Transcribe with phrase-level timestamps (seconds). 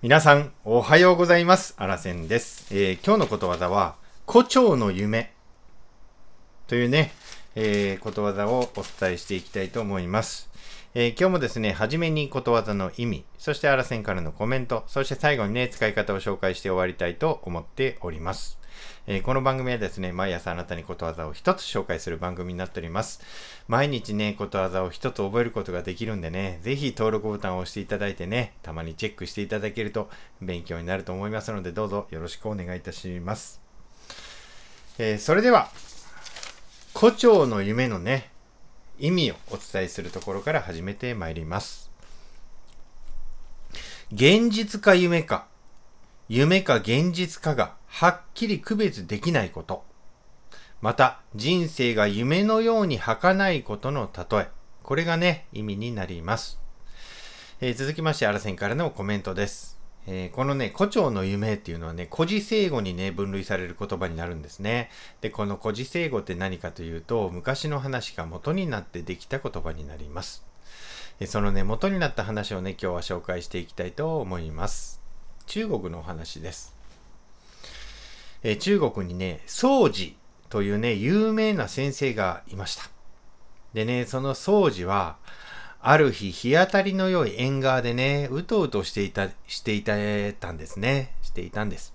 [0.00, 1.74] 皆さん、おはようございます。
[1.76, 2.72] あらせんです。
[2.72, 5.32] えー今日のことわざは、胡蝶の夢
[6.68, 7.10] というね、
[7.56, 10.50] えーことわざをお伝えしていきたいと思います。
[10.94, 18.57] えー今日もですね、はじめにことわざの意味、そしてあらせんからのコメント、そして最後にね、使い方を紹介して終わりたいと思っております。
[19.06, 23.20] えーこの番組はですね、毎朝あなたにことわざを一つ紹介する番組になっております。
[23.66, 30.10] 毎日ね、ことわざを一つ覚えることができるんでね、ぜひ登録ボタンを押していただいてね、たまにチェックしていただけると
[30.40, 33.60] 勉強になると思いますので、どうぞよろしくお願いいたします。
[34.98, 35.70] えーそれでは、
[36.92, 38.30] 胡蝶の夢のね、
[38.98, 41.88] 意味をお伝えするところから始めてまいります。
[44.12, 45.46] 現実か夢か、
[46.30, 49.82] 夢か現実かがはっきり区別できないこと。
[50.82, 54.48] また、人生が夢のように儚いことの例え。
[54.82, 56.60] これがね、意味になります。
[57.62, 59.80] えー続きまして、あらせんからのコメントです。
[60.06, 64.90] えーこのね、胡蝶の夢っていうのはね、古事成語にね、分類される言葉になるんですね。
[65.22, 70.44] で、この古事成語って何かというと、昔の話が元になってできた言葉になります。
[71.24, 75.07] そのね、元になった話をね、今日は紹介していきたいと思います。
[75.48, 76.74] 中国のお話です。
[78.42, 80.12] えー中国にね、宗寺
[80.50, 82.82] というね、有名な先生がいました。
[83.72, 85.16] でね、その宗寺は、
[85.80, 89.94] ある日、日当たりの良い縁側でね、うとうとしていた、していた
[90.38, 91.14] たんですね。
[91.22, 91.94] していたんです。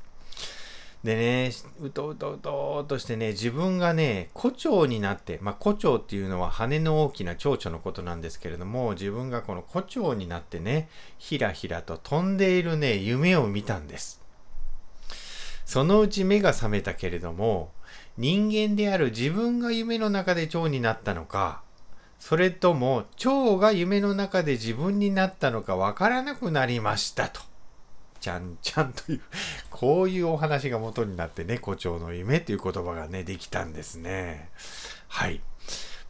[1.03, 1.51] でね、
[1.81, 10.87] うとうとうとうとしてね、自分がね、胡蝶になって、まあ、胡蝶っていうのは羽の大きな蝶々のことなんですけれども、自分がこの胡蝶になってね、
[11.17, 14.21] ひらひらと飛んでいるね、夢を見たんです。
[15.65, 17.71] そのうち目が覚めたけれども、
[18.17, 21.63] 人間である自分が夢の中で蝶になったのか、
[22.17, 27.41] それとも蝶が夢の中で自分になったのかわからなくなりましたと。
[28.21, 29.21] ちゃんちゃんという、
[29.73, 34.49] こういうお話が元になってね、胡蝶の夢という言葉がね、できたんですね。
[35.07, 35.41] はい。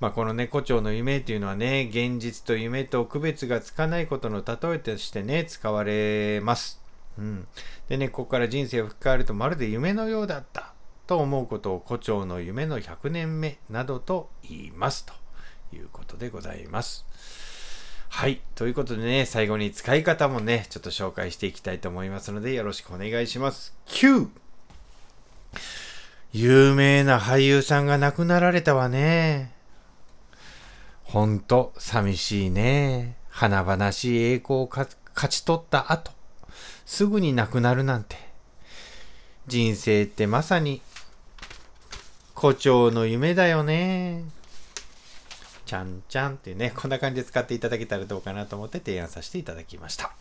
[0.02, 6.82] まあ、このね、胡蝶の夢っていうのはね、現実と夢と区別がつかないことの例えとしてね、使われます。
[7.18, 7.48] うん。
[7.88, 10.74] でね、ここから人生を振り返るとまるで夢のようだった
[11.08, 15.14] と思うことを胡蝶の夢の100年目などと言いますと
[15.74, 17.06] いうことでございます。
[18.16, 18.42] はい。
[18.54, 23.74] ということでね、最後に使い方もね、ちょっと紹介していきたいと思いますので、よろしくお願いします。
[23.88, 24.28] 9!
[26.32, 29.52] 有名な俳優さんが亡くなられたわね。
[31.02, 33.18] ほんと、寂しいね。
[33.30, 34.96] 華々しい栄光を勝
[35.28, 36.12] ち取った後、
[36.86, 38.16] すぐに亡くなるなんて。
[39.48, 40.84] 人生ってまさに、
[42.36, 44.24] 胡蝶の夢だよね。
[45.66, 50.12] ちゃんちゃんっていうね、こんな感じで使っていただけたらどうかなと思って提案させていただきました。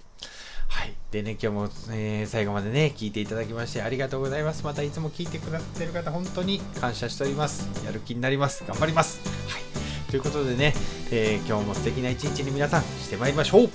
[0.69, 0.95] はい。
[1.11, 4.65] でね、今日も、えー最後までね、聞いていただきましてありがとうございます。
[4.65, 7.69] またいつも聞いてくださってる方、本当に感謝しております。
[7.85, 8.65] やる気になります。
[8.67, 9.21] 頑張ります。
[9.51, 9.63] はい。
[10.11, 10.75] ということでね、
[11.11, 13.69] えー今日も素敵な一日に皆さんしてまいりましょう。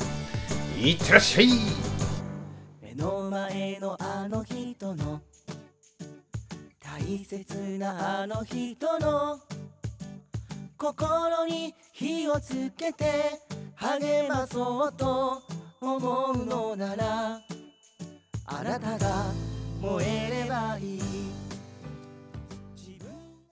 [0.79, 1.47] いってらっしゃい
[2.81, 5.21] 目の前のあの人の
[6.79, 9.39] 大切なあの人の
[10.77, 13.41] 心に火をつけて
[13.73, 15.41] 励まそうと
[15.81, 17.41] 思うのなら
[18.45, 19.25] あなたが
[19.81, 20.16] 燃え